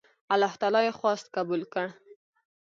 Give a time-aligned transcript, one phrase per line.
[0.33, 1.85] الله تعالی یې خواست قبول کړ.